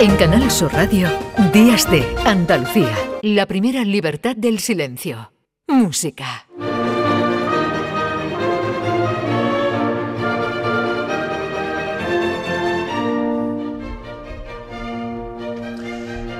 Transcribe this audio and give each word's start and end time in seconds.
En 0.00 0.14
Canal 0.14 0.48
Sur 0.48 0.72
Radio, 0.72 1.08
Días 1.52 1.90
de 1.90 2.06
Andalucía. 2.24 2.94
La 3.22 3.46
primera 3.46 3.82
libertad 3.82 4.36
del 4.36 4.60
silencio. 4.60 5.32
Música. 5.66 6.46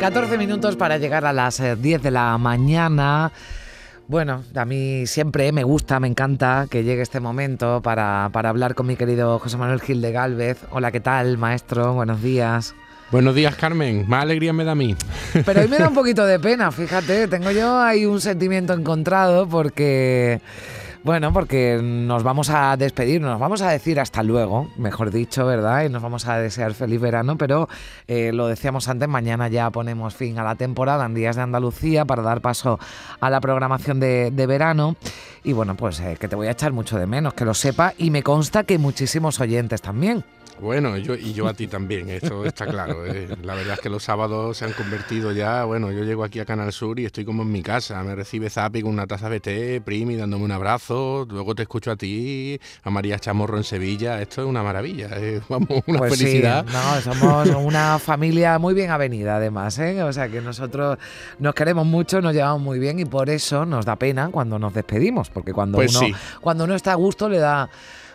...14 0.01 0.39
minutos 0.39 0.77
para 0.77 0.97
llegar 0.99 1.27
a 1.27 1.33
las 1.33 1.59
10 1.59 1.85
eh, 1.85 1.99
de 1.99 2.11
la 2.13 2.39
mañana... 2.39 3.33
Bueno, 4.07 4.45
a 4.55 4.65
mí 4.65 5.07
siempre 5.07 5.51
me 5.51 5.65
gusta, 5.65 5.99
me 5.99 6.07
encanta 6.07 6.67
que 6.71 6.85
llegue 6.85 7.03
este 7.03 7.19
momento 7.19 7.83
para 7.83 8.27
hablar 8.27 8.77
con 8.77 8.87
mi 8.87 8.97
querido 8.97 9.39
José 9.41 9.59
Manuel 9.59 9.81
Gil 9.81 10.01
de 10.01 10.13
Galvez. 10.13 10.65
Hola, 10.71 10.93
¿qué 10.93 11.01
tal, 11.01 11.37
maestro? 11.37 11.93
Buenos 11.93 12.23
días. 12.23 12.75
Buenos 13.11 13.35
días, 13.35 13.57
Carmen. 13.57 14.05
Más 14.07 14.23
alegría 14.23 14.53
me 14.53 14.65
da 14.65 14.73
a 14.73 14.75
mí. 14.75 14.95
Pero 15.47 15.63
hoy 15.63 15.69
me 15.69 15.79
da 15.79 15.89
un 15.89 15.95
poquito 15.95 16.27
de 16.27 16.39
pena, 16.39 16.71
fíjate. 16.71 17.27
Tengo 17.27 17.51
yo 17.51 17.81
ahí 17.81 18.05
un 18.05 18.21
sentimiento 18.21 18.75
encontrado 18.75 19.49
porque 19.49 20.41
bueno, 21.05 21.33
porque 21.33 21.81
nos 21.83 22.23
vamos 22.23 22.51
a 22.51 22.77
despedir, 22.77 23.23
nos 23.23 23.41
vamos 23.41 23.63
a 23.63 23.71
decir 23.71 23.99
hasta 23.99 24.23
luego, 24.23 24.69
mejor 24.77 25.11
dicho, 25.11 25.47
¿verdad? 25.47 25.85
Y 25.85 25.89
nos 25.89 26.03
vamos 26.03 26.27
a 26.27 26.39
desear 26.39 26.75
feliz 26.75 27.01
verano, 27.01 27.39
pero 27.39 27.69
eh, 28.09 28.33
lo 28.35 28.47
decíamos 28.47 28.89
antes, 28.89 29.09
mañana 29.09 29.49
ya 29.49 29.71
ponemos 29.71 30.15
fin 30.15 30.39
a 30.39 30.45
la 30.45 30.57
temporada 30.57 31.07
en 31.07 31.15
Días 31.15 31.37
de 31.37 31.43
Andalucía 31.43 32.05
para 32.05 32.23
dar 32.23 32.43
paso 32.43 32.79
a 33.21 33.31
la 33.31 33.41
programación 33.41 34.01
de, 34.01 34.31
verano. 34.47 34.97
Y 35.45 35.55
bueno, 35.55 35.77
pues 35.77 35.99
eh, 36.01 36.19
que 36.21 36.29
te 36.29 36.37
voy 36.37 36.49
a 36.49 36.51
echar 36.51 36.73
mucho 36.73 36.99
de 36.99 37.07
menos, 37.07 37.33
que 37.33 37.47
lo 37.47 37.55
sepa, 37.55 37.95
y 37.97 38.11
me 38.11 38.23
consta 38.23 38.65
que 38.65 38.77
muchísimos 38.77 39.41
oyentes 39.41 39.81
también. 39.81 40.25
Bueno, 40.61 40.97
yo, 40.97 41.15
y 41.15 41.33
yo 41.33 41.47
a 41.47 41.55
ti 41.55 41.67
también, 41.67 42.09
esto 42.11 42.45
está 42.45 42.67
claro. 42.67 43.07
Eh. 43.07 43.29
La 43.43 43.55
verdad 43.55 43.75
es 43.75 43.81
que 43.81 43.89
los 43.89 44.03
sábados 44.03 44.57
se 44.57 44.65
han 44.65 44.73
convertido 44.73 45.33
ya, 45.33 45.65
bueno, 45.65 45.93
yo 45.93 46.05
llego 46.05 46.25
aquí 46.25 46.41
a 46.41 46.45
Canal 46.45 46.73
Sur 46.73 46.99
y 46.99 47.05
estoy 47.05 47.25
como 47.25 47.43
en 47.43 47.53
mi 47.53 47.63
casa. 47.63 48.03
Me 48.03 48.15
recibe 48.15 48.51
Zapi 48.51 48.83
con 48.83 48.93
una 48.93 49.07
taza 49.07 49.29
de 49.31 49.41
té, 49.41 49.81
Primi 49.81 50.17
dándome 50.17 50.45
un 50.45 50.53
abrazo, 50.53 51.27
luego 51.31 51.55
te 51.55 51.63
escucho 51.63 51.91
a 51.91 51.97
ti, 51.97 52.61
a 52.83 52.91
María 52.91 53.19
Chamorro 53.19 53.57
en 53.57 53.65
Sevilla. 53.65 54.21
Esto 54.21 54.43
es 54.43 54.49
una 54.49 54.63
maravilla, 54.63 55.11
vamos, 55.49 55.83
una 55.87 55.99
pues 55.99 56.19
felicidad. 56.19 56.65
Sí, 56.67 56.73
no, 56.73 57.15
somos 57.15 57.49
una 57.65 57.99
familia 57.99 58.59
muy 58.59 58.75
bien 58.75 58.91
avenida 58.91 59.37
además, 59.37 59.79
¿eh? 59.79 60.03
O 60.03 60.13
sea 60.13 60.29
que 60.29 60.41
nosotros 60.41 60.99
nos 61.39 61.55
queremos 61.55 61.87
mucho, 61.87 62.21
nos 62.21 62.35
llevamos 62.35 62.61
muy 62.61 62.79
bien 62.79 62.99
y 62.99 63.05
por 63.05 63.31
eso 63.31 63.65
nos 63.65 63.85
da 63.85 63.97
pena 63.97 64.29
cuando 64.31 64.59
nos 64.59 64.75
despedimos, 64.75 65.31
porque 65.31 65.53
cuando, 65.53 65.77
pues 65.77 65.95
uno, 65.95 66.17
cuando 66.41 66.65
uno 66.65 66.75
está 66.75 66.93
a 66.93 66.97
gusto 66.97 67.29
le 67.29 67.39
da 67.39 67.69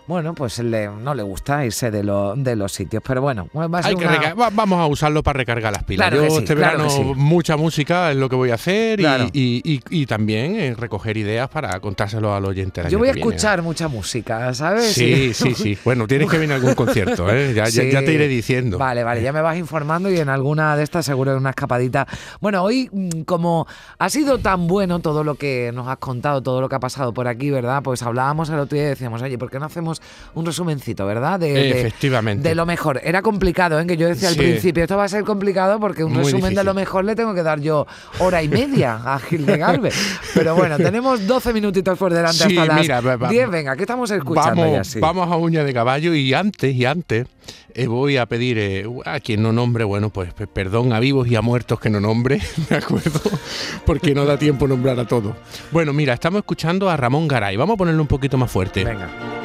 bueno, 0.07 0.33
pues 0.33 0.59
le, 0.59 0.87
no 0.87 1.15
le 1.15 1.23
gusta 1.23 1.65
irse 1.65 1.89
de, 1.91 2.03
de 2.37 2.55
los 2.55 2.71
sitios. 2.71 3.01
Pero 3.05 3.21
bueno, 3.21 3.47
vamos 3.53 4.79
a 4.79 4.85
usarlo 4.87 5.23
para 5.23 5.37
recargar 5.37 5.73
las 5.73 5.83
pilas. 5.83 6.11
Yo 6.11 6.25
este 6.25 6.55
verano 6.55 6.87
mucha 7.15 7.57
música 7.57 8.11
es 8.11 8.17
lo 8.17 8.29
que 8.29 8.35
voy 8.35 8.51
a 8.51 8.55
hacer 8.55 8.99
y, 9.33 10.05
también 10.05 10.55
eh, 10.55 10.75
recoger 10.77 11.17
ideas 11.17 11.49
para 11.49 11.79
contárselo 11.79 12.35
al 12.35 12.45
oyente. 12.45 12.83
Yo 12.89 12.99
voy 12.99 13.07
a 13.07 13.11
escuchar 13.11 13.61
mucha 13.61 13.87
música, 13.87 14.53
¿sabes? 14.53 14.93
Sí, 14.93 15.33
sí, 15.33 15.53
sí. 15.53 15.77
Bueno, 15.83 16.07
tienes 16.07 16.29
que 16.29 16.37
venir 16.37 16.53
a 16.53 16.55
algún 16.55 16.75
concierto, 16.75 17.29
¿eh? 17.29 17.53
ya, 17.53 17.65
te 17.65 18.13
iré 18.13 18.27
diciendo. 18.27 18.77
Vale, 18.77 19.03
vale, 19.03 19.21
ya 19.21 19.33
me 19.33 19.41
vas 19.41 19.57
informando 19.57 20.09
y 20.09 20.17
en 20.17 20.29
alguna 20.29 20.75
de 20.77 20.83
estas 20.83 21.05
seguro 21.05 21.31
en 21.31 21.37
una 21.37 21.51
escapadita. 21.51 22.07
Bueno, 22.39 22.63
hoy 22.63 22.89
mm, 22.91 23.21
como 23.23 23.67
ha 23.97 24.09
sido 24.09 24.37
tan 24.37 24.67
bueno 24.67 24.99
todo 24.99 25.23
lo 25.23 25.35
que 25.35 25.71
nos 25.73 25.87
has 25.87 25.97
contado, 25.97 26.41
todo 26.41 26.61
lo 26.61 26.69
que 26.69 26.75
ha 26.75 26.79
pasado 26.79 27.13
por 27.13 27.27
aquí, 27.27 27.49
¿verdad? 27.49 27.81
Pues 27.83 28.03
hablábamos 28.03 28.49
el 28.49 28.59
otro 28.59 28.75
día 28.75 28.85
y 28.85 28.89
decíamos, 28.89 29.21
oye, 29.21 29.37
¿por 29.37 29.49
qué 29.49 29.59
no 29.59 29.65
hacemos 29.65 29.92
un 30.33 30.45
resumencito, 30.45 31.05
¿verdad? 31.05 31.39
De, 31.39 31.79
Efectivamente. 31.79 32.47
De, 32.47 32.55
lo 32.55 32.65
mejor. 32.65 33.01
Era 33.03 33.21
complicado, 33.21 33.79
¿eh? 33.79 33.87
Que 33.87 33.97
yo 33.97 34.07
decía 34.07 34.29
al 34.29 34.35
principio, 34.35 34.83
esto 34.83 34.97
va 34.97 35.05
a 35.05 35.09
ser 35.09 35.23
complicado 35.23 35.79
porque 35.79 36.03
un 36.03 36.15
resumen 36.15 36.53
de 36.53 36.63
lo 36.63 36.73
mejor 36.73 37.05
le 37.05 37.15
tengo 37.15 37.33
que 37.33 37.43
dar 37.43 37.59
yo 37.59 37.87
hora 38.19 38.43
y 38.43 38.47
media 38.47 39.01
a 39.05 39.19
Gil 39.19 39.45
de 39.45 39.57
Galvez. 39.57 39.95
Pero 40.33 40.55
bueno, 40.55 40.77
tenemos 40.77 41.25
12 41.25 41.53
minutitos 41.53 41.97
por 41.97 42.13
delante 42.13 42.43
hasta 42.43 42.65
las 42.65 43.29
10. 43.29 43.49
Venga, 43.49 43.75
¿qué 43.75 43.83
estamos 43.83 44.11
escuchando 44.11 44.61
vamos, 44.61 44.95
Vamos 44.99 45.31
a 45.31 45.37
uña 45.37 45.63
de 45.63 45.73
caballo 45.73 46.13
y 46.13 46.33
antes, 46.33 46.73
y 46.73 46.85
antes, 46.85 47.27
eh, 47.73 47.87
voy 47.87 48.17
a 48.17 48.25
pedir 48.25 48.57
eh, 48.59 48.85
a 49.05 49.19
quien 49.19 49.41
no 49.41 49.51
nombre, 49.51 49.83
bueno, 49.83 50.09
pues 50.09 50.31
perdón 50.53 50.93
a 50.93 50.99
vivos 50.99 51.27
y 51.27 51.35
a 51.35 51.41
muertos 51.41 51.79
que 51.79 51.89
no 51.89 51.99
nombre, 51.99 52.39
¿de 52.69 52.75
acuerdo? 52.75 53.21
Porque 53.85 54.13
no 54.13 54.25
da 54.25 54.37
tiempo 54.37 54.67
nombrar 54.67 54.99
a 54.99 55.07
todos. 55.07 55.35
Bueno, 55.71 55.93
mira, 55.93 56.13
estamos 56.13 56.39
escuchando 56.39 56.89
a 56.89 56.97
Ramón 56.97 57.27
Garay. 57.27 57.55
Vamos 57.57 57.75
a 57.75 57.77
ponerlo 57.77 58.01
un 58.01 58.07
poquito 58.07 58.37
más 58.37 58.51
fuerte. 58.51 58.83
Venga. 58.83 59.42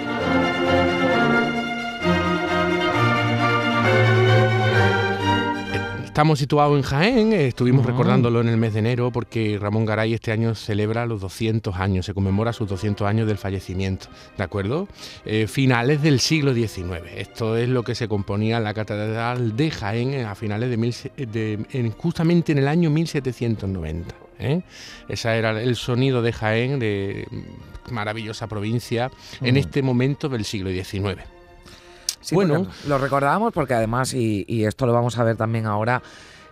Estamos 6.18 6.40
situados 6.40 6.76
en 6.76 6.82
Jaén, 6.82 7.32
estuvimos 7.32 7.86
recordándolo 7.86 8.40
en 8.40 8.48
el 8.48 8.56
mes 8.56 8.72
de 8.72 8.80
enero 8.80 9.12
porque 9.12 9.56
Ramón 9.56 9.84
Garay 9.84 10.14
este 10.14 10.32
año 10.32 10.56
celebra 10.56 11.06
los 11.06 11.20
200 11.20 11.76
años, 11.76 12.06
se 12.06 12.12
conmemora 12.12 12.52
sus 12.52 12.68
200 12.68 13.06
años 13.06 13.28
del 13.28 13.38
fallecimiento, 13.38 14.08
¿de 14.36 14.42
acuerdo? 14.42 14.88
Eh, 15.24 15.46
finales 15.46 16.02
del 16.02 16.18
siglo 16.18 16.52
XIX. 16.52 17.06
Esto 17.14 17.56
es 17.56 17.68
lo 17.68 17.84
que 17.84 17.94
se 17.94 18.08
componía 18.08 18.56
en 18.56 18.64
la 18.64 18.74
Catedral 18.74 19.56
de 19.56 19.70
Jaén 19.70 20.26
a 20.26 20.34
finales 20.34 20.70
de, 20.70 21.94
justamente 21.96 22.50
en 22.50 22.58
el 22.58 22.66
año 22.66 22.90
1790. 22.90 24.12
¿eh? 24.40 24.62
Ese 25.08 25.28
era 25.28 25.62
el 25.62 25.76
sonido 25.76 26.20
de 26.20 26.32
Jaén, 26.32 26.80
de 26.80 27.28
maravillosa 27.92 28.48
provincia, 28.48 29.12
en 29.40 29.56
este 29.56 29.82
momento 29.82 30.28
del 30.28 30.44
siglo 30.44 30.70
XIX 30.70 31.37
bueno, 32.32 32.66
lo 32.86 32.98
recordábamos 32.98 33.52
porque 33.52 33.74
además, 33.74 34.14
y, 34.14 34.64
esto 34.64 34.86
lo 34.86 34.92
vamos 34.92 35.18
a 35.18 35.24
ver 35.24 35.36
también 35.36 35.66
ahora, 35.66 36.02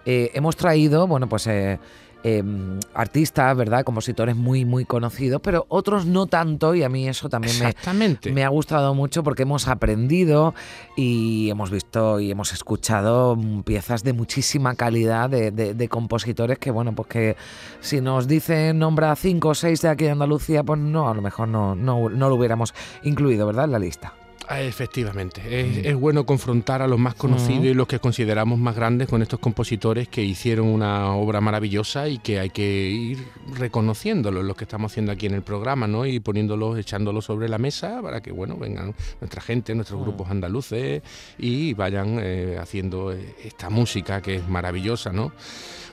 eh, 0.04 0.31
hemos 0.34 0.56
traído, 0.56 1.06
bueno, 1.06 1.28
pues 1.28 1.47
eh, 1.49 1.81
em, 2.22 2.78
artistas, 2.94 3.56
¿verdad? 3.56 3.84
Compositores 3.84 4.37
muy, 4.37 4.65
muy 4.65 4.84
conocidos, 4.84 5.41
pero 5.43 5.66
otros 5.69 6.06
no 6.06 6.27
tanto, 6.27 6.75
y 6.75 6.84
a 6.84 6.88
mí 6.88 7.09
eso 7.09 7.28
también 7.28 7.54
me, 7.59 8.32
me, 8.32 8.44
ha 8.44 8.49
gustado 8.49 8.94
mucho 8.94 9.25
porque 9.25 9.43
hemos 9.43 9.66
aprendido 9.66 10.54
y 10.97 11.50
hemos 11.50 11.71
visto 11.71 12.21
y 12.21 12.31
hemos 12.31 12.53
escuchado 12.53 13.37
piezas 13.65 14.04
de 14.04 14.12
muchísima 14.12 14.77
calidad 14.77 15.28
de, 15.28 15.88
compositores 15.88 16.59
que, 16.59 16.71
bueno, 16.71 16.94
pues 16.94 17.09
que 17.09 17.37
si 17.81 18.00
nos 18.00 18.28
dicen 18.28 18.78
nombra 18.78 19.15
cinco 19.16 19.48
o 19.48 19.54
seis 19.54 19.83
de 19.83 19.88
aquí 19.88 20.04
de 20.04 20.12
Andalucía, 20.12 20.62
pues 20.62 20.78
no, 20.78 21.09
a 21.09 21.15
lo 21.15 21.22
mejor 21.22 21.48
no, 21.48 21.75
no, 21.75 22.09
no 22.09 22.28
lo 22.28 22.37
hubiéramos 22.37 22.75
incluido, 23.03 23.47
¿verdad? 23.47 23.65
En 23.65 23.72
la 23.72 23.78
lista. 23.81 24.15
Ah, 24.49 24.61
efectivamente, 24.62 25.89
es, 25.89 25.97
bueno 25.97 26.25
confrontar 26.25 26.81
a 26.81 26.87
los 26.87 27.01
más 27.01 27.15
conocidos 27.17 27.65
y 27.65 27.75
los 27.75 27.89
que 27.89 27.99
consideramos 27.99 28.61
más 28.61 28.77
grandes 28.77 29.09
con 29.09 29.21
estos 29.21 29.41
compositores 29.41 30.07
que 30.07 30.23
hicieron 30.23 30.69
una 30.69 31.12
obra 31.15 31.41
maravillosa 31.41 32.09
y 32.09 32.19
que 32.19 32.39
hay 32.39 32.51
que 32.51 32.89
ir 32.89 33.27
reconociéndolos, 33.57 34.45
los 34.45 34.57
que 34.57 34.62
estamos 34.62 34.93
haciendo 34.93 35.11
aquí 35.11 35.27
en 35.27 35.34
el 35.34 35.43
programa, 35.43 35.89
¿no? 35.89 36.07
Y 36.07 36.21
poniéndolos, 36.21 36.79
echándolos 36.79 37.25
sobre 37.25 37.49
la 37.49 37.59
mesa 37.59 38.01
para 38.03 38.21
que, 38.21 38.31
bueno, 38.31 38.57
vengan 38.57 38.95
nuestra 39.21 39.43
gente, 39.43 39.75
nuestros 39.75 40.01
grupos 40.01 40.31
andaluces 40.31 41.03
y 41.39 41.75
vayan 41.75 42.21
eh, 42.23 42.57
haciendo 42.61 43.13
eh, 43.13 43.34
esta 43.43 43.69
música 43.69 44.23
que 44.23 44.37
es 44.37 44.49
maravillosa, 44.49 45.13
¿no? 45.13 45.33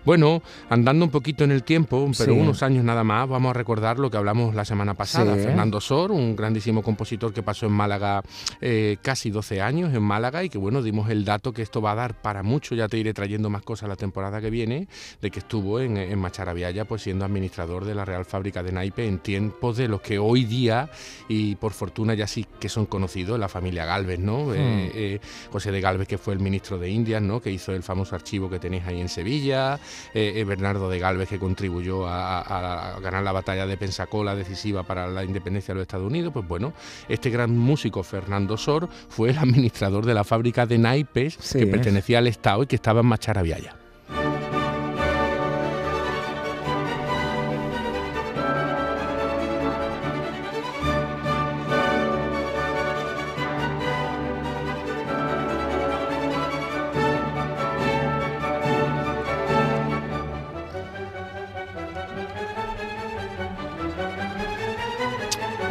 Bueno, 0.06 0.44
andando 0.70 1.06
un 1.06 1.12
poquito 1.12 1.46
en 1.46 1.52
el 1.52 1.64
tiempo, 1.64 2.12
pero 2.18 2.36
unos 2.36 2.62
años 2.62 2.84
nada 2.84 3.06
más, 3.06 3.28
vamos 3.28 3.52
a 3.52 3.54
recordar 3.54 4.00
lo 4.00 4.12
que 4.12 4.18
hablamos 4.18 4.54
la 4.54 4.66
semana 4.66 4.96
pasada. 4.96 5.36
Fernando 5.36 5.80
Sor, 5.80 6.12
un 6.12 6.36
grandísimo 6.36 6.84
compositor 6.84 7.34
que 7.34 7.42
pasó 7.42 7.68
en 7.68 7.72
Málaga 7.72 8.22
eh, 8.62 8.98
casi 9.02 9.30
12 9.30 9.62
años 9.62 9.94
en 9.94 10.04
Málaga 10.04 10.44
y 10.44 10.50
que 10.50 10.58
bueno, 10.58 10.82
dimos 10.82 11.10
el 11.10 11.26
dato 11.26 11.54
que 11.54 11.62
esto 11.62 11.82
va 11.82 11.92
a 11.92 11.96
dar 11.96 12.22
para 12.22 12.44
mucho, 12.44 12.76
ya 12.76 12.88
te 12.88 12.98
iré 12.98 13.14
trayendo 13.14 13.50
más 13.50 13.64
cosas 13.64 13.90
la 13.90 13.96
temporada 13.96 14.42
que 14.42 14.50
viene, 14.50 14.88
de 15.22 15.32
que 15.32 15.40
estuvo 15.40 15.80
en, 15.80 15.98
en 15.98 16.20
Macharabiaya 16.20 16.86
pues 16.86 17.04
siendo 17.04 17.26
administrador 17.26 17.86
de 17.86 17.96
la 17.96 18.06
Real 18.06 18.26
Fábrica 18.26 18.64
de 18.64 18.72
Naipe 18.72 19.08
en 19.08 19.20
tiempos 19.20 19.78
de 19.78 19.88
los 19.88 20.02
que 20.02 20.20
hoy 20.20 20.46
día, 20.46 20.90
y 21.28 21.56
por 21.56 21.74
fortuna 21.74 22.14
ya 22.14 22.28
sí 22.28 22.46
que 22.60 22.70
son 22.70 22.86
conocidos, 22.86 23.40
la 23.40 23.50
familia 23.50 23.86
Galvez, 23.86 24.20
¿no? 24.20 24.46
Hmm. 24.46 24.54
Eh, 24.54 24.92
eh, 24.94 25.20
José 25.52 25.72
de 25.72 25.82
Galvez, 25.82 26.08
que 26.08 26.18
fue 26.18 26.34
el 26.34 26.40
ministro 26.40 26.78
de 26.78 26.90
Indias, 26.90 27.22
¿no? 27.22 27.42
Que 27.42 27.52
hizo 27.52 27.74
el 27.74 27.84
famoso 27.84 28.16
archivo 28.16 28.50
que 28.50 28.60
tenéis 28.60 28.84
ahí 28.86 29.00
en 29.00 29.10
Sevilla, 29.10 29.80
Bernardo 30.14 30.90
de 30.90 31.00
Galvez, 31.00 31.30
que 31.30 31.40
contribuyó 31.40 32.08
a, 32.08 33.00
ganar 33.02 33.24
la 33.24 33.32
batalla 33.32 33.66
de 33.66 33.78
Pensacola 33.78 34.36
decisiva 34.36 34.84
para 34.84 35.08
la 35.08 35.24
independencia 35.24 35.74
de 35.74 35.80
los 35.80 35.84
Estados 35.84 36.08
Unidos, 36.08 36.34
pues 36.34 36.48
bueno, 36.48 36.74
este 37.08 37.30
gran 37.30 37.58
músico 37.58 38.04
Fernando 38.04 38.33
Sor 38.58 38.90
fue 39.10 39.32
el 39.32 39.38
administrador 39.38 40.06
de 40.06 40.14
la 40.14 40.24
fábrica 40.24 40.66
de 40.66 40.78
naipes 40.78 41.38
que 41.38 41.68
pertenecía 41.68 42.20
al 42.20 42.28
Estado 42.28 42.64
y 42.64 42.68
que 42.68 42.76
estaba 42.76 43.02
en 43.02 43.08
Macharabiaya. 43.08 43.83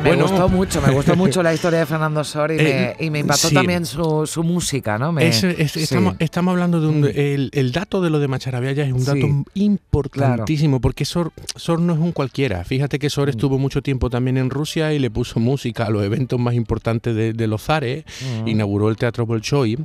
Me 0.02 0.16
gustó 0.16 0.48
mucho, 0.48 0.82
me 0.82 0.92
gustó 0.92 1.16
mucho 1.16 1.42
la 1.42 1.54
historia 1.54 1.80
de 1.80 1.86
Fernando 1.86 2.24
Sor 2.24 2.52
y, 2.52 2.56
me, 2.58 2.96
y 2.98 3.10
me, 3.10 3.20
impactó 3.20 3.50
también 3.50 3.86
su, 3.86 4.26
su, 4.26 4.42
música, 4.42 4.98
¿no? 4.98 5.16
estamos, 5.18 6.16
estamos, 6.18 6.52
hablando 6.52 6.80
de 6.80 6.86
un... 6.88 7.00
Mm. 7.02 7.10
El, 7.14 7.50
el, 7.52 7.72
dato 7.72 8.00
de 8.00 8.10
lo 8.10 8.18
de 8.18 8.28
Macharabia 8.28 8.70
es 8.72 8.92
un 8.92 9.04
dato 9.04 9.44
importantísimo, 9.54 10.80
porque 10.80 11.04
Sor, 11.04 11.32
Sor 11.56 11.80
no 11.80 11.92
es 11.94 11.98
un 11.98 12.12
cualquiera. 12.12 12.64
Fíjate 12.64 12.98
que 12.98 13.10
Sor 13.10 13.28
mm. 13.28 13.30
estuvo 13.30 13.58
mucho 13.58 13.82
tiempo 13.82 14.10
también 14.10 14.36
en 14.36 14.50
Rusia 14.50 14.92
y 14.92 14.98
le 14.98 15.10
puso 15.10 15.40
música 15.40 15.86
a 15.86 15.90
los 15.90 16.02
eventos 16.04 16.38
más 16.38 16.54
importantes 16.54 17.14
de, 17.14 17.32
de 17.32 17.46
los 17.46 17.62
zares, 17.62 18.04
mm. 18.42 18.48
inauguró 18.48 18.88
el 18.88 18.96
Teatro 18.96 19.26
Bolshoi 19.26 19.78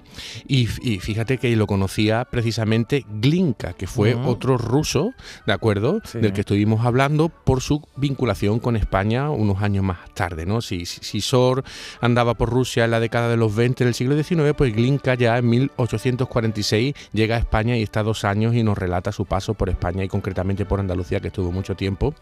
y, 0.48 0.68
y, 0.82 1.00
fíjate 1.00 1.38
que 1.38 1.56
lo 1.56 1.68
conocía 1.68 2.26
precisamente 2.26 3.06
Glinka, 3.22 3.74
que 3.74 3.88
fue 3.88 4.16
otro 4.16 4.58
ruso, 4.58 5.14
¿de 5.46 5.54
acuerdo? 5.54 6.02
Del 6.14 6.34
que 6.34 6.42
estuvimos 6.42 6.86
hablando 6.86 7.30
por 7.30 7.62
su 7.62 7.82
vinculación 7.96 8.60
con 8.60 8.76
España 8.76 9.30
unos 9.30 9.62
años 9.62 9.84
más 9.84 9.98
tarde, 10.10 10.46
¿no? 10.46 10.62
Si, 10.62 10.86
si, 10.86 11.22
Sor 11.22 11.64
andaba 12.02 12.34
por 12.36 12.50
Rusia 12.50 12.86
en 12.86 12.92
la 12.92 13.00
década 13.00 13.30
de 13.30 13.38
los 13.38 13.56
20 13.56 13.84
del 13.84 13.94
siglo 13.94 14.22
XIX, 14.22 14.54
pues 14.58 14.74
Glinka 14.74 15.16
ya 15.16 15.38
en 15.38 15.50
1846 15.50 16.94
llega 17.14 17.36
a 17.36 17.40
España 17.40 17.78
y 17.78 17.84
está 17.84 18.04
dos 18.04 18.24
años 18.24 18.56
y 18.56 18.64
nos 18.64 18.78
relata 18.78 19.12
su 19.12 19.26
paso 19.26 19.54
por 19.54 19.70
España 19.70 20.04
y 20.04 20.08
concretamente 20.08 20.66
por 20.66 20.80
Andalucía, 20.80 21.20
que 21.20 21.28
estuvo 21.28 21.52
mucho 21.52 21.76
tiempo. 21.76 22.14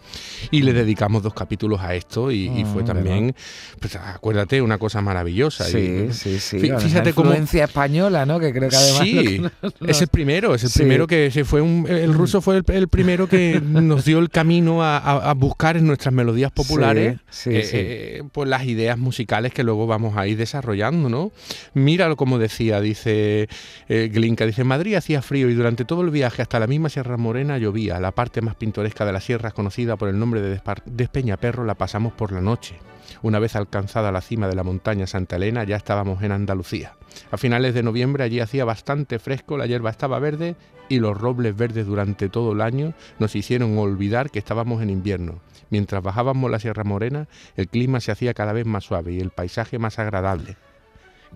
Y 0.51 0.61
le 0.61 0.73
dedicamos 0.73 1.23
dos 1.23 1.33
capítulos 1.33 1.81
a 1.81 1.95
esto 1.95 2.31
y, 2.31 2.65
fue 2.73 2.83
mm, 2.83 2.85
también, 2.85 3.35
pues, 3.79 3.95
acuérdate, 3.95 4.61
una 4.61 4.77
cosa 4.77 5.01
maravillosa. 5.01 5.65
Sí, 5.65 6.09
sí, 6.11 6.39
sí. 6.39 6.59
Fíjate 6.59 7.13
cómo... 7.13 7.29
influencia 7.29 7.65
española, 7.65 8.25
¿no? 8.25 8.39
Que 8.39 8.53
creo 8.53 8.69
que 8.69 8.75
además... 8.75 9.01
Sí, 9.03 9.41
es 9.87 10.01
el 10.01 10.07
primero, 10.07 10.55
es 10.55 10.63
el 10.63 10.71
primero 10.71 11.07
que 11.07 11.31
se 11.31 11.45
fue 11.45 11.61
un, 11.61 11.85
el 11.89 12.13
ruso 12.13 12.41
fue 12.41 12.61
el, 12.67 12.87
primero 12.87 13.27
que 13.27 13.61
nos 13.61 14.05
dio 14.05 14.19
el 14.19 14.29
camino 14.29 14.83
a, 14.83 15.33
buscar 15.33 15.77
en 15.77 15.85
nuestras 15.85 16.13
melodías 16.13 16.51
populares 16.51 17.17
eh, 17.45 17.74
pues 18.31 18.49
las 18.49 18.65
ideas 18.65 18.97
musicales 18.97 19.53
que 19.53 19.63
luego 19.63 19.87
vamos 19.87 20.17
a 20.17 20.27
ir 20.27 20.37
desarrollando, 20.37 21.09
¿no? 21.09 21.31
Míralo 21.73 22.15
como 22.15 22.39
decía, 22.39 22.81
dice 22.81 23.47
eh, 23.89 24.09
Glinka, 24.11 24.45
dice, 24.45 24.63
Madrid 24.63 24.95
hacía 24.95 25.21
frío 25.21 25.49
y 25.49 25.53
durante 25.53 25.85
todo 25.85 26.01
el 26.01 26.09
viaje 26.09 26.41
hasta 26.41 26.59
la 26.59 26.67
misma 26.67 26.89
Sierra 26.89 27.17
Morena 27.17 27.57
llovía. 27.57 27.99
La 27.99 28.11
parte 28.11 28.41
más 28.41 28.55
pintoresca 28.55 29.05
de 29.05 29.13
la 29.13 29.21
sierra, 29.21 29.51
conocida 29.51 29.95
por 29.95 30.09
el 30.09 30.19
nombre 30.19 30.41
de 30.41 30.61
Despeñaperro, 30.85 31.65
la 31.65 31.75
pasamos 31.75 32.13
por 32.13 32.31
la 32.31 32.41
noche. 32.41 32.75
Una 33.21 33.39
vez 33.39 33.55
alcanzada 33.55 34.11
la 34.11 34.21
cima 34.21 34.47
de 34.47 34.55
la 34.55 34.63
montaña 34.63 35.07
Santa 35.07 35.35
Elena, 35.35 35.63
ya 35.63 35.75
estábamos 35.75 36.23
en 36.23 36.31
Andalucía. 36.31 36.95
A 37.31 37.37
finales 37.37 37.73
de 37.73 37.83
noviembre 37.83 38.23
allí 38.23 38.39
hacía 38.39 38.65
bastante 38.65 39.19
fresco, 39.19 39.57
la 39.57 39.65
hierba 39.65 39.89
estaba 39.89 40.19
verde 40.19 40.55
y 40.89 40.99
los 40.99 41.17
robles 41.17 41.55
verdes 41.55 41.85
durante 41.85 42.29
todo 42.29 42.53
el 42.53 42.61
año 42.61 42.93
nos 43.19 43.35
hicieron 43.35 43.77
olvidar 43.77 44.29
que 44.29 44.39
estábamos 44.39 44.81
en 44.81 44.89
invierno. 44.89 45.39
Mientras 45.69 46.03
bajábamos 46.03 46.51
la 46.51 46.59
Sierra 46.59 46.83
Morena, 46.83 47.27
el 47.55 47.67
clima 47.67 47.99
se 47.99 48.11
hacía 48.11 48.33
cada 48.33 48.53
vez 48.53 48.65
más 48.65 48.83
suave 48.83 49.13
y 49.13 49.19
el 49.19 49.31
paisaje 49.31 49.79
más 49.79 49.99
agradable. 49.99 50.57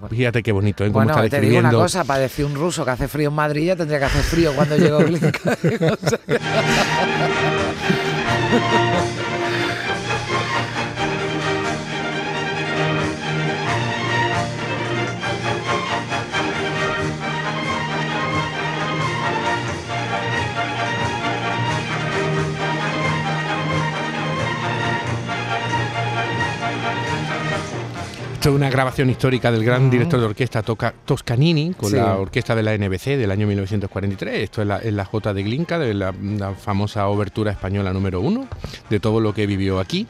Fíjate 0.10 0.44
qué 0.44 0.54
bonito, 0.54 0.86
¿eh? 0.86 0.89
bueno, 0.89 1.13
te 1.27 1.42
digo 1.42 1.60
una 1.60 1.72
cosa, 1.72 2.06
para 2.06 2.22
decir 2.22 2.45
un 2.45 2.56
ruso 2.56 2.86
que 2.86 2.92
hace 2.92 3.10
frío 3.10 3.30
en 3.30 3.36
Madrid 3.36 3.68
ya 3.68 3.75
tendría 3.75 4.00
que 4.00 4.06
hacer 4.06 4.24
frío 4.24 4.54
cuando 4.54 4.77
llegó 4.77 5.00
Esto 28.50 28.56
es 28.57 28.62
una 28.62 28.72
grabación 28.72 29.12
histórica 29.12 29.51
del 29.51 29.63
gran 29.63 29.92
director 29.92 30.19
de 30.19 30.25
orquesta 30.25 30.63
Toscanini 30.63 31.75
con 31.78 31.92
la 31.92 32.18
orquesta 32.18 32.56
de 32.56 32.63
la 32.63 32.75
NBC 32.75 33.16
del 33.16 33.30
año 33.30 33.46
1943. 33.46 34.40
Esto 34.40 34.63
es 34.63 34.68
la, 34.68 34.81
la 34.84 35.06
J 35.06 35.36
de 35.36 35.44
Glinka, 35.44 35.78
de 35.78 35.94
la, 35.94 36.12
la 36.19 36.56
famosa 36.56 37.07
obertura 37.10 37.51
española 37.51 37.94
número 37.94 38.22
uno, 38.22 38.48
de 38.90 39.00
todo 39.00 39.19
lo 39.19 39.36
que 39.36 39.46
vivió 39.46 39.80
aquí. 39.80 40.07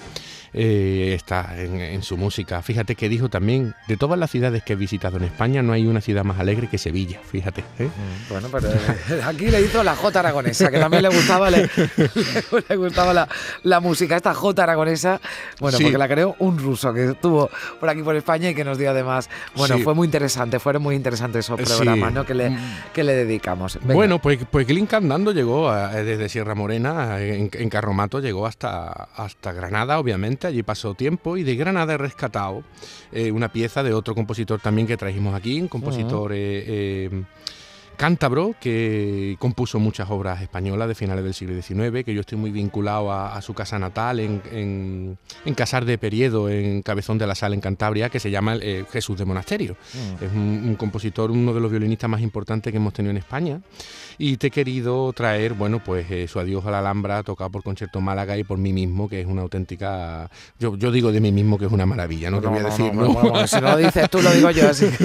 Eh, 0.54 1.14
está 1.16 1.56
en, 1.58 2.02
su 2.02 2.18
música. 2.18 2.62
Fíjate 2.62 2.96
que 2.96 3.10
dijo 3.10 3.30
también, 3.30 3.76
de 3.88 3.98
todas 3.98 4.18
las 4.18 4.32
ciudades 4.32 4.64
que 4.64 4.74
he 4.74 4.76
visitado 4.76 5.18
en 5.18 5.24
España, 5.24 5.62
no 5.62 5.74
hay 5.74 5.86
una 5.86 6.02
ciudad 6.02 6.24
más 6.24 6.40
alegre 6.40 6.68
que 6.68 6.78
Sevilla, 6.78 7.20
fíjate. 7.20 7.64
¿eh? 7.78 7.86
Mm, 7.86 8.30
bueno, 8.30 8.48
pero 8.52 8.70
eh, 8.70 9.22
aquí 9.24 9.48
le 9.48 9.62
hizo 9.62 9.84
la 9.84 9.96
J 9.96 10.20
aragonesa, 10.20 10.72
que 10.72 10.80
también 10.80 11.04
le 11.04 11.10
gustaba, 11.10 11.50
le, 11.52 11.70
gustaba 12.78 13.28
la, 13.64 13.80
música, 13.80 14.16
esta 14.16 14.34
J 14.34 14.64
aragonesa, 14.64 15.22
bueno, 15.60 15.78
porque 15.80 15.98
la 15.98 16.08
creó 16.08 16.36
un 16.40 16.58
ruso 16.58 16.94
que 16.94 17.12
estuvo 17.12 17.50
por 17.80 17.90
aquí 17.90 18.02
por 18.02 18.16
España 18.16 18.50
y 18.50 18.56
que 18.56 18.64
nos 18.64 18.78
dio 18.78 18.90
además, 18.90 19.30
bueno, 19.56 19.78
fue 19.80 19.94
muy 19.94 20.06
interesante, 20.06 20.60
fueron 20.60 20.82
muy 20.82 20.96
interesantes 20.96 21.46
esos 21.46 21.60
programas 21.60 22.12
¿no? 22.14 22.26
que, 22.26 22.34
le, 22.34 22.50
mm. 22.50 22.60
que 22.94 23.04
le 23.04 23.14
dedicamos. 23.14 23.78
Bueno, 23.84 24.20
pues, 24.20 24.40
pues 24.50 24.66
Glynn 24.66 24.88
andando 24.92 25.32
llegó 25.32 25.72
desde 25.72 26.28
Sierra 26.30 26.56
Morena, 26.56 27.22
en, 27.22 27.50
en, 27.54 27.70
Carromato, 27.70 28.20
llegó 28.20 28.48
hasta, 28.48 29.10
hasta 29.16 29.52
Granada, 29.52 30.00
obviamente 30.00 30.39
allí 30.48 30.64
pasó 30.64 30.94
tiempo 30.94 31.38
y 31.38 31.44
de 31.44 31.56
Granada 31.56 31.94
he 31.94 31.98
rescatado 31.98 32.64
eh, 33.12 33.32
una 33.32 33.52
pieza 33.52 33.84
de 33.84 33.94
otro 33.94 34.16
compositor 34.16 34.60
también 34.60 34.88
que 34.88 34.98
trajimos 34.98 35.36
aquí, 35.36 35.60
un 35.62 35.68
compositor 35.68 36.32
eh, 36.34 37.10
cántabro 38.00 38.56
que 38.62 39.36
compuso 39.40 39.78
muchas 39.78 40.10
obras 40.10 40.42
españolas 40.42 40.88
de 40.88 40.96
finales 40.96 41.22
del 41.22 41.34
siglo 41.34 41.62
XIX, 41.62 42.06
que 42.06 42.14
yo 42.14 42.22
estoy 42.22 42.38
muy 42.38 42.50
vinculado 42.50 43.12
a, 43.12 43.42
su 43.42 43.54
casa 43.54 43.78
natal 43.78 44.22
en, 44.22 45.18
Casar 45.54 45.84
de 45.84 45.98
Periedo, 45.98 46.48
en 46.48 46.82
Cabezón 46.82 47.18
de 47.18 47.28
la 47.28 47.36
Sal, 47.36 47.54
en 47.54 47.60
Cantabria, 47.60 48.08
que 48.08 48.22
se 48.22 48.32
llama 48.32 48.58
Jesús 48.90 49.18
de 49.18 49.26
Monasterio. 49.26 49.76
Mm. 49.94 50.24
Es 50.24 50.32
un, 50.32 50.76
compositor, 50.80 51.30
uno 51.30 51.54
de 51.54 51.60
los 51.60 51.70
violinistas 51.70 52.10
más 52.10 52.22
importantes 52.22 52.72
que 52.72 52.78
hemos 52.78 52.94
tenido 52.94 53.12
en 53.12 53.18
España. 53.18 53.60
Y 54.18 54.38
te 54.38 54.48
he 54.48 54.52
querido 54.52 55.12
traer, 55.12 55.54
bueno, 55.54 55.82
pues 55.84 56.10
eh, 56.10 56.30
su 56.30 56.40
adiós 56.40 56.66
a 56.66 56.72
la 56.72 56.80
Alhambra, 56.80 57.22
tocado 57.24 57.50
por 57.50 57.64
Concierto 57.64 58.00
Málaga 58.00 58.38
y 58.38 58.46
por 58.46 58.58
mí 58.58 58.72
mismo, 58.72 59.10
que 59.10 59.20
es 59.20 59.28
una 59.28 59.42
auténtica. 59.42 60.30
Yo, 60.58 60.78
yo 60.78 60.92
digo 60.92 61.12
de 61.12 61.20
mí 61.20 61.34
mismo 61.34 61.58
que 61.58 61.66
es 61.66 61.72
una 61.72 61.86
maravilla, 61.86 62.32
no, 62.32 62.40
te 62.40 62.48
voy 62.48 62.60
a 62.60 62.64
decir. 62.64 62.94
No, 62.94 63.46
si 63.46 63.56
no 63.58 63.72
lo 63.72 63.78
dices 63.78 64.10
tú, 64.10 64.22
lo 64.22 64.32
digo 64.32 64.52
yo 64.52 64.70
así. 64.70 64.88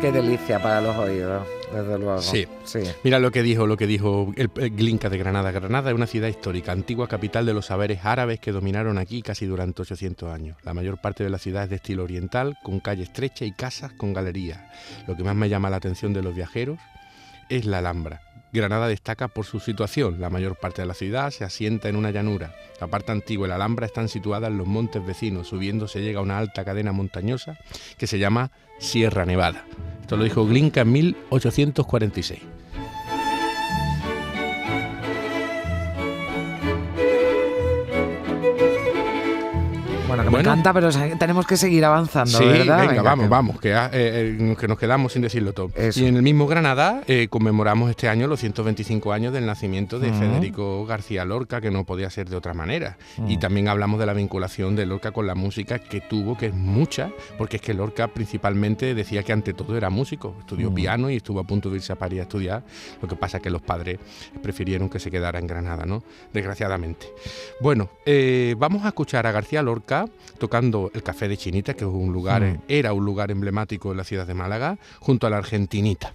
Qué 0.00 0.10
delicia 0.10 0.58
para 0.58 0.80
los 0.80 0.96
oídos, 0.96 1.46
desde 1.72 1.98
luego. 1.98 2.20
Sí. 2.20 2.46
Mira 3.04 3.18
lo 3.18 3.30
que 3.30 3.42
dijo, 3.42 3.66
lo 3.66 3.76
que 3.76 3.86
dijo 3.86 4.32
el, 4.36 4.48
Glinka 4.48 5.08
de 5.08 5.18
Granada. 5.18 5.50
Granada 5.50 5.90
es 5.90 5.96
una 5.96 6.06
ciudad 6.06 6.28
histórica, 6.28 6.72
antigua 6.72 7.08
capital 7.08 7.46
de 7.46 7.54
los 7.54 7.66
saberes 7.66 8.04
árabes 8.04 8.40
que 8.40 8.52
dominaron 8.52 8.98
aquí 8.98 9.22
casi 9.22 9.46
durante 9.46 9.82
800 9.82 10.32
años. 10.32 10.56
La 10.64 10.74
mayor 10.74 10.98
parte 10.98 11.24
de 11.24 11.30
la 11.30 11.38
ciudad 11.38 11.64
es 11.64 11.70
de 11.70 11.76
estilo 11.76 12.04
oriental, 12.04 12.58
con 12.62 12.80
calle 12.80 13.02
estrecha 13.02 13.44
y 13.44 13.52
casas 13.52 13.92
con 13.92 14.12
galerías. 14.12 14.60
Lo 15.06 15.16
que 15.16 15.24
más 15.24 15.36
me 15.36 15.48
llama 15.48 15.70
la 15.70 15.76
atención 15.76 16.12
de 16.12 16.22
los 16.22 16.34
viajeros 16.34 16.78
es 17.48 17.64
la 17.64 17.78
Alhambra. 17.78 18.22
Granada 18.52 18.88
destaca 18.88 19.28
por 19.28 19.46
su 19.46 19.60
situación. 19.60 20.20
La 20.20 20.30
mayor 20.30 20.56
parte 20.56 20.82
de 20.82 20.88
la 20.88 20.94
ciudad 20.94 21.30
se 21.30 21.44
asienta 21.44 21.88
en 21.88 21.96
una 21.96 22.10
llanura. 22.10 22.52
La 22.80 22.88
parte 22.88 23.12
antigua 23.12 23.46
y 23.46 23.48
la 23.48 23.54
Alhambra 23.56 23.86
están 23.86 24.08
situadas 24.08 24.50
en 24.50 24.58
los 24.58 24.66
montes 24.66 25.04
vecinos. 25.04 25.48
Subiendo 25.48 25.86
se 25.86 26.00
llega 26.00 26.18
a 26.18 26.22
una 26.22 26.38
alta 26.38 26.64
cadena 26.64 26.92
montañosa 26.92 27.58
que 27.96 28.06
se 28.06 28.18
llama 28.18 28.50
Sierra 28.78 29.24
Nevada. 29.24 29.64
Esto 30.10 30.16
lo 30.16 30.24
dijo 30.24 30.44
Glinka 30.44 30.80
en 30.80 30.90
1846. 30.90 32.40
Bueno, 40.10 40.24
que 40.24 40.30
me 40.30 40.40
encanta, 40.40 40.72
pero 40.72 40.90
tenemos 41.18 41.46
que 41.46 41.56
seguir 41.56 41.84
avanzando, 41.84 42.36
sí, 42.36 42.44
¿verdad? 42.44 42.88
Venga, 42.88 43.00
vamos, 43.00 43.28
vamos, 43.28 43.60
que, 43.60 43.74
ah, 43.74 43.88
eh, 43.92 44.36
eh, 44.40 44.56
que, 44.58 44.66
nos 44.66 44.76
quedamos 44.76 45.12
sin 45.12 45.22
decirlo 45.22 45.52
todo. 45.52 45.70
Y 45.94 46.04
en 46.04 46.16
el 46.16 46.22
mismo 46.22 46.48
Granada 46.48 47.02
eh, 47.06 47.28
conmemoramos 47.30 47.88
este 47.90 48.08
año 48.08 48.26
los 48.26 48.40
125 48.40 49.12
años 49.12 49.32
del 49.32 49.46
nacimiento 49.46 50.00
de 50.00 50.12
Federico 50.12 50.84
García 50.84 51.24
Lorca, 51.24 51.60
que 51.60 51.70
no 51.70 51.84
podía 51.84 52.10
ser 52.10 52.28
de 52.28 52.34
otra 52.34 52.54
manera. 52.54 52.98
Y 53.28 53.38
también 53.38 53.68
hablamos 53.68 54.00
de 54.00 54.06
la 54.06 54.12
vinculación 54.12 54.74
de 54.74 54.84
Lorca 54.84 55.12
con 55.12 55.28
la 55.28 55.36
música 55.36 55.78
que 55.78 56.00
tuvo, 56.00 56.36
que 56.36 56.46
es 56.46 56.54
mucha, 56.54 57.12
porque 57.38 57.58
es 57.58 57.62
que 57.62 57.72
Lorca 57.72 58.08
principalmente 58.08 58.96
decía 58.96 59.22
que 59.22 59.32
ante 59.32 59.54
todo 59.54 59.76
era 59.76 59.90
músico, 59.90 60.34
estudió 60.40 60.74
piano 60.74 61.08
y 61.08 61.16
estuvo 61.16 61.38
a 61.38 61.44
punto 61.44 61.70
de 61.70 61.76
irse 61.76 61.92
a 61.92 61.96
París 61.96 62.18
a 62.18 62.22
estudiar. 62.22 62.64
Lo 63.00 63.06
que 63.06 63.14
pasa 63.14 63.36
es 63.36 63.44
que 63.44 63.50
los 63.50 63.62
padres 63.62 64.00
prefirieron 64.42 64.88
que 64.88 64.98
se 64.98 65.08
quedara 65.08 65.38
en 65.38 65.46
Granada, 65.46 65.86
¿no? 65.86 66.02
Desgraciadamente. 66.32 67.06
Bueno, 67.60 67.90
vamos 68.56 68.84
a 68.84 68.88
escuchar 68.88 69.28
a 69.28 69.30
García 69.30 69.62
Lorca 69.62 69.99
tocando 70.38 70.90
el 70.94 71.02
Café 71.02 71.28
de 71.28 71.36
Chinita, 71.36 71.74
que 71.74 71.84
es 71.84 71.90
un 71.90 72.12
lugar, 72.12 72.42
mm. 72.42 72.62
era 72.68 72.92
un 72.92 73.04
lugar 73.04 73.30
emblemático 73.30 73.90
en 73.90 73.96
la 73.96 74.04
ciudad 74.04 74.26
de 74.26 74.34
Málaga, 74.34 74.78
junto 75.00 75.26
a 75.26 75.30
la 75.30 75.38
Argentinita. 75.38 76.12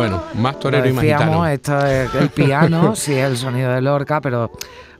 Bueno, 0.00 0.22
más 0.36 0.58
torero 0.58 0.88
y 0.88 0.94
más 0.94 1.04
Esto 1.52 1.86
es 1.86 2.14
el 2.14 2.30
piano, 2.30 2.96
sí 2.96 3.12
es 3.12 3.26
el 3.26 3.36
sonido 3.36 3.70
de 3.70 3.82
Lorca, 3.82 4.22
pero 4.22 4.50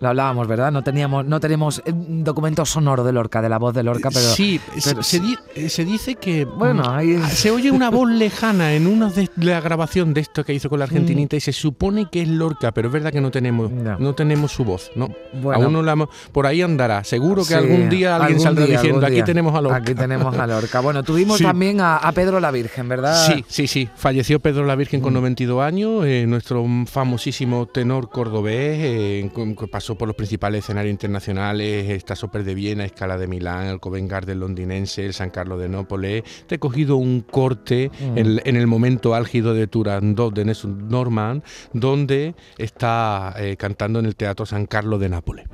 lo 0.00 0.08
hablábamos, 0.08 0.48
¿verdad? 0.48 0.72
No 0.72 0.82
teníamos, 0.82 1.26
no 1.26 1.40
tenemos 1.40 1.82
eh, 1.84 1.92
documento 1.94 2.64
sonoro 2.64 3.04
de 3.04 3.12
Lorca, 3.12 3.42
de 3.42 3.50
la 3.50 3.58
voz 3.58 3.74
de 3.74 3.82
Lorca, 3.82 4.08
pero. 4.08 4.30
Sí, 4.30 4.58
eh, 4.74 5.68
se, 5.68 5.84
dice 5.84 6.14
que. 6.14 6.46
Bueno, 6.46 6.82
mm, 6.82 7.26
se 7.28 7.50
oye 7.50 7.70
una 7.70 7.90
voz 7.90 8.08
lejana 8.10 8.72
en 8.72 8.86
una 8.86 9.10
de 9.10 9.28
la 9.36 9.60
grabación 9.60 10.14
de 10.14 10.22
esto 10.22 10.42
que 10.42 10.54
hizo 10.54 10.70
con 10.70 10.78
la 10.78 10.86
Argentinita 10.86 11.36
y 11.36 11.40
se 11.40 11.52
supone 11.52 12.08
que 12.10 12.22
es 12.22 12.28
Lorca, 12.28 12.72
pero 12.72 12.88
es 12.88 12.92
verdad 12.94 13.12
que 13.12 13.20
no 13.20 13.30
tenemos, 13.30 13.70
no, 13.70 14.14
tenemos 14.14 14.52
su 14.52 14.64
voz, 14.64 14.90
¿no? 14.94 15.10
Bueno, 15.34 15.64
Aún 15.64 15.72
no 15.74 15.82
la, 15.82 16.08
por 16.32 16.46
ahí 16.46 16.62
andará. 16.62 17.04
Seguro 17.04 17.44
que 17.44 17.54
algún 17.54 17.90
día 17.90 18.16
alguien 18.16 18.40
saldrá 18.40 18.64
diciendo, 18.64 19.06
aquí 19.06 19.22
tenemos 19.22 19.54
a 19.54 19.60
Lorca. 19.60 19.78
Aquí 19.78 19.94
tenemos 19.94 20.34
a 20.34 20.46
Lorca. 20.46 20.80
Bueno, 20.80 21.02
tuvimos 21.02 21.40
también 21.40 21.80
a, 21.80 22.10
Pedro 22.14 22.40
la 22.40 22.50
Virgen, 22.50 22.88
¿verdad? 22.88 23.26
Sí, 23.26 23.44
sí, 23.48 23.66
sí. 23.66 23.88
Falleció 23.94 24.40
Pedro 24.40 24.64
la 24.64 24.76
Virgen 24.76 25.02
con 25.02 25.12
92 25.12 25.56
mm. 25.56 25.60
años, 25.60 26.04
eh, 26.06 26.24
nuestro 26.26 26.66
famosísimo 26.86 27.66
tenor 27.66 28.08
cordobés, 28.08 29.30
que 29.30 29.68
pasó 29.70 29.89
por 29.96 30.08
los 30.08 30.16
principales 30.16 30.64
escenarios 30.64 30.92
internacionales, 30.92 31.90
esta 31.90 32.16
Soper 32.16 32.44
de 32.44 32.54
Viena, 32.54 32.84
Escala 32.84 33.18
de 33.18 33.26
Milán, 33.26 33.66
el 33.66 33.80
Covent 33.80 34.10
Garden 34.10 34.40
londinense, 34.40 35.06
el 35.06 35.14
San 35.14 35.30
Carlos 35.30 35.60
de 35.60 35.68
Nápoles. 35.68 36.22
Te 36.46 36.56
he 36.56 36.58
cogido 36.58 36.96
un 36.96 37.20
corte 37.20 37.90
mm. 37.90 38.18
en, 38.18 38.56
el 38.56 38.66
momento 38.66 39.14
álgido 39.14 39.54
de 39.54 39.66
Turandot 39.66 40.34
de 40.34 40.44
Nessun 40.44 40.88
Norman, 40.88 41.42
donde 41.72 42.34
está 42.58 43.34
eh, 43.38 43.56
cantando 43.56 43.98
en 43.98 44.06
el 44.06 44.16
Teatro 44.16 44.46
San 44.46 44.66
Carlos 44.66 45.00
de 45.00 45.08
Nápoles. 45.08 45.46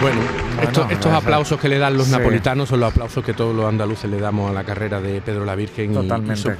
Bueno, 0.00 0.20
estos 0.64 1.12
aplausos 1.12 1.60
que 1.60 1.68
le 1.68 1.78
dan 1.78 1.96
los 1.96 2.08
napolitanos 2.08 2.68
son 2.68 2.80
los 2.80 2.92
aplausos 2.92 3.24
que 3.24 3.34
todos 3.34 3.54
los 3.54 3.66
andaluces 3.66 4.10
le 4.10 4.18
damos 4.18 4.50
a 4.50 4.54
la 4.54 4.64
carrera 4.64 5.00
de 5.00 5.20
Pedro 5.20 5.44
la 5.44 5.54
Virgen 5.54 5.94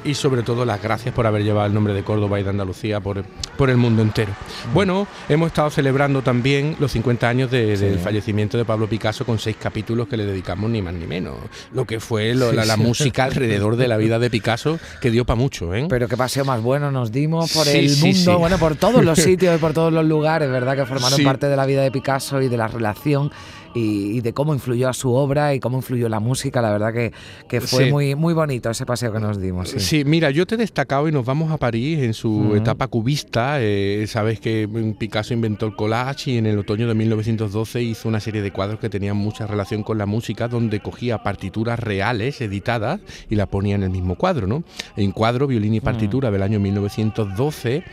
y, 0.04 0.14
sobre 0.14 0.42
todo 0.42 0.64
las 0.64 0.82
gracias 0.82 1.14
por 1.14 1.26
haber 1.26 1.42
llevado 1.42 1.66
el 1.66 1.75
nombre 1.75 1.94
de 1.94 2.02
Córdoba 2.02 2.40
y 2.40 2.42
de 2.42 2.50
Andalucía 2.50 3.00
por, 3.00 3.25
por 3.56 3.70
el 3.70 3.76
mundo 3.76 4.02
entero. 4.02 4.32
Mm. 4.70 4.75
Bueno, 4.75 5.06
hemos 5.28 5.49
estado 5.49 5.70
celebrando 5.70 6.23
también 6.23 6.76
los 6.78 6.92
50 6.92 7.28
años 7.28 7.50
del 7.50 7.99
fallecimiento 7.99 8.56
de 8.56 8.64
Pablo 8.64 8.88
Picasso 8.88 9.25
con 9.25 9.38
seis 9.38 9.56
capítulos 9.61 10.08
que 10.08 10.16
le 10.16 10.25
dedicamos 10.25 10.70
ni 10.70 10.82
más 10.82 10.94
ni 10.94 11.06
menos. 11.06 11.37
Lo 11.73 11.84
que 11.84 12.00
fue 12.00 12.34
la, 12.34 12.76
música 12.76 13.25
alrededor 13.25 13.76
de 13.76 13.88
la 13.88 13.96
vida 13.96 14.18
de 14.18 14.30
Picasso 14.30 14.78
que 15.00 15.11
dio 15.11 15.25
para 15.25 15.37
mucho. 15.37 15.75
¿eh? 15.75 15.87
Pero 15.88 16.08
qué 16.08 16.16
paseo 16.16 16.44
más 16.44 16.62
bueno 16.62 16.90
nos 16.90 17.12
dimos 17.12 17.52
por 17.52 17.68
el 17.68 17.96
mundo, 17.99 18.38
bueno, 18.38 18.58
por 18.58 18.76
todos 18.76 19.04
los 19.04 19.18
sitios 19.20 19.56
y 19.56 19.58
por 19.58 19.73
todos 19.73 19.92
los 19.92 20.04
lugares, 20.04 20.50
¿verdad? 20.50 20.76
Que 20.76 20.87
formaron 20.87 21.23
parte 21.23 21.46
de 21.46 21.56
la 21.56 21.66
vida 21.66 21.82
de 21.82 21.90
Picasso 21.90 22.40
y 22.40 22.49
de 22.49 22.56
la 22.56 22.68
relación 22.68 23.30
y, 23.75 24.21
de 24.21 24.33
cómo 24.33 24.54
influyó 24.54 24.88
a 24.88 24.93
su 24.93 25.12
obra 25.12 25.54
y 25.54 25.61
cómo 25.61 25.78
influyó 25.78 26.09
la 26.09 26.21
música. 26.21 26.62
La 26.62 26.71
verdad 26.71 26.93
que, 26.93 27.12
que 27.49 27.61
fue 27.61 27.90
muy, 27.90 28.14
muy 28.14 28.33
bonito 28.33 28.71
ese 28.71 28.87
paseo 28.87 29.12
que 29.12 29.21
nos 29.21 29.40
dimos. 29.40 29.71
Sí. 29.71 30.04
mira, 30.04 30.31
yo 30.31 30.47
te 30.47 30.54
he 30.54 30.59
destacado 30.59 31.09
y 31.09 31.12
nos 31.12 31.25
vamos 31.25 31.50
a 31.50 31.59
París 31.59 31.99
en 32.00 32.14
su 32.14 32.54
etapa 32.54 32.87
cubista. 32.87 33.57
Eh, 33.61 34.07
sabes 34.09 34.40
que 34.40 34.69
Picasso 34.99 35.35
inventó 35.35 35.66
el 35.66 35.76
collage 35.76 36.33
y 36.33 36.38
en 36.38 36.47
el 36.47 36.59
otoño 36.59 36.87
de 36.87 36.95
1912 36.95 37.83
hizo 37.83 38.09
una 38.09 38.21
serie 38.21 38.43
de 38.43 38.52
cuadros 38.52 38.78
que 38.78 38.88
tenían 38.88 39.16
mucha 39.16 39.47
relación 39.47 39.83
con 39.83 39.99
la 39.99 40.07
música, 40.07 40.49
donde 40.49 40.81
cogía 40.81 41.23
partituras 41.23 41.78
reales 41.78 42.40
editadas 42.40 43.00
y 43.28 43.35
la 43.35 43.47
ponía 43.47 43.75
en 43.75 43.83
el 43.83 43.90
mismo 43.90 44.16
cuadro, 44.16 44.47
¿no? 44.47 44.64
En 44.97 45.12
cuadro, 45.12 45.47
violín 45.47 45.75
y 45.75 45.81
partitura 45.81 46.31
del 46.31 46.43
año 46.43 46.61
1912 46.61 47.85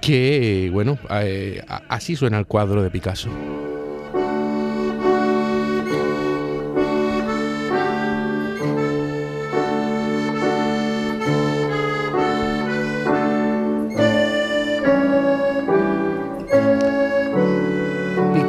que, 0.00 0.70
bueno, 0.72 0.98
eh, 1.10 1.64
así 1.88 2.16
suena 2.16 2.38
el 2.38 2.46
cuadro 2.46 2.82
de 2.82 2.90
Picasso. 2.90 3.30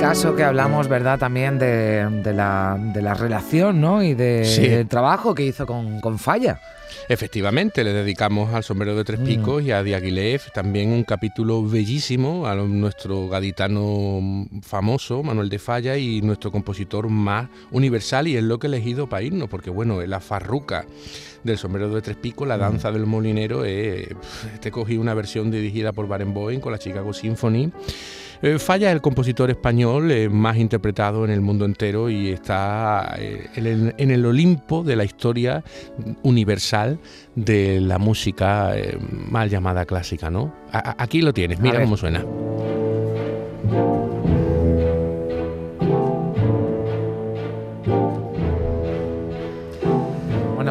Caso 0.07 0.37
que 0.37 0.43
hablamos, 0.45 0.87
¿verdad? 0.87 1.19
También 1.19 1.59
de, 1.59 2.33
la, 2.33 2.79
de 2.79 3.01
la, 3.01 3.13
relación, 3.13 3.81
¿no? 3.81 4.01
Y 4.01 4.13
del 4.13 4.87
trabajo 4.87 5.35
que 5.35 5.43
hizo 5.43 5.67
con, 5.67 5.99
con 5.99 6.17
Falla. 6.17 6.61
Efectivamente, 7.09 7.83
le 7.83 7.91
dedicamos 7.91 8.53
al 8.53 8.63
sombrero 8.63 8.95
de 8.95 9.03
tres 9.03 9.19
mm. 9.19 9.25
picos 9.25 9.63
y 9.63 9.71
a 9.71 9.83
Diaghilev 9.83 10.43
también 10.53 10.91
un 10.91 11.03
capítulo 11.03 11.61
bellísimo 11.61 12.47
a 12.47 12.55
nuestro 12.55 13.27
gaditano 13.27 14.47
famoso, 14.61 15.23
Manuel 15.23 15.49
de 15.49 15.59
Falla, 15.59 15.97
y 15.97 16.21
nuestro 16.21 16.53
compositor 16.53 17.09
más 17.09 17.49
universal, 17.71 18.29
y 18.29 18.37
es 18.37 18.43
lo 18.43 18.59
que 18.59 18.67
he 18.67 18.69
elegido 18.69 19.09
para 19.09 19.23
irnos, 19.23 19.49
porque 19.49 19.69
bueno, 19.69 20.01
la 20.05 20.21
farruca 20.21 20.85
del 21.43 21.57
sombrero 21.57 21.93
de 21.93 22.01
tres 22.01 22.15
picos, 22.15 22.47
la 22.47 22.55
mm. 22.55 22.61
danza 22.61 22.93
del 22.93 23.05
molinero, 23.05 23.65
eh, 23.65 24.15
te 24.61 24.71
cogí 24.71 24.95
una 24.95 25.13
versión 25.13 25.51
dirigida 25.51 25.91
por 25.91 26.07
Barenboim 26.07 26.61
con 26.61 26.71
la 26.71 26.79
Chicago 26.79 27.11
Symphony. 27.11 27.73
Eh, 28.41 28.59
Falla 28.59 28.91
el 28.91 29.01
compositor 29.01 29.49
español 29.49 30.11
eh, 30.11 30.29
más 30.29 30.57
interpretado 30.57 31.25
en 31.25 31.31
el 31.31 31.41
mundo 31.41 31.65
entero 31.65 32.09
y 32.09 32.29
está 32.29 33.15
eh, 33.17 33.47
en, 33.55 34.11
el, 34.11 34.25
Olimpo 34.25 34.83
de 34.83 34.95
la 34.95 35.03
historia 35.03 35.63
universal 36.23 36.99
de 37.35 37.79
la 37.79 37.97
música 37.97 38.73
mal 39.29 39.49
llamada 39.49 39.85
clásica, 39.85 40.29
¿no? 40.29 40.53
aquí 40.71 41.21
lo 41.21 41.33
tienes, 41.33 41.59
mira 41.59 41.81
cómo 41.81 41.95
suena. 41.95 42.25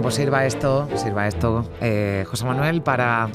Pues 0.06 0.14
sirva 0.14 0.46
esto, 0.46 0.88
sirva 0.94 1.26
esto, 1.26 1.68
eh, 1.80 2.24
José 2.30 2.44
Manuel, 2.44 2.80
para, 2.80 3.28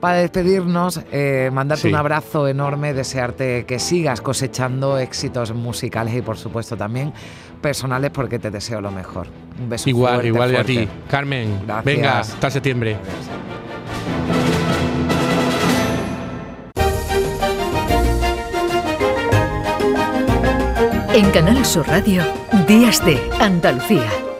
para 0.00 0.16
despedirnos, 0.16 1.00
eh, 1.12 1.48
mandarte 1.52 1.86
un 1.86 1.94
abrazo 1.94 2.48
enorme, 2.48 2.92
desearte 2.92 3.64
que 3.66 3.78
sigas 3.78 4.20
cosechando 4.20 4.98
éxitos 4.98 5.54
musicales 5.54 6.16
y 6.16 6.22
por 6.22 6.36
supuesto 6.36 6.76
también 6.76 7.12
personales 7.60 8.10
porque 8.10 8.40
te 8.40 8.50
deseo 8.50 8.80
lo 8.80 8.90
mejor. 8.90 9.28
Un 9.60 9.68
beso 9.68 9.88
Igual, 9.88 10.26
igual 10.26 10.50
de 10.50 10.58
a 10.58 10.64
ti. 10.64 10.88
Carmen, 11.08 11.60
venga, 11.84 12.18
hasta 12.18 12.50
septiembre. 12.50 12.96
En 21.14 21.30
Canal 21.30 21.64
Sur 21.64 21.86
Radio, 21.86 22.24
Días 22.66 23.06
de 23.06 23.20
Andalucía 23.38 24.27